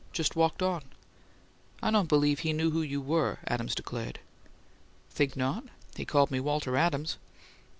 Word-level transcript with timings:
Just 0.13 0.35
walked 0.35 0.63
on." 0.63 0.81
"I 1.83 1.91
don't 1.91 2.09
believe 2.09 2.39
he 2.39 2.53
knew 2.53 2.71
who 2.71 2.81
you 2.81 2.99
were," 2.99 3.37
Adams 3.45 3.75
declared. 3.75 4.19
"Think 5.11 5.35
not? 5.37 5.65
He 5.95 6.05
called 6.05 6.31
me 6.31 6.39
'Walter 6.39 6.75
Adams.'" 6.75 7.17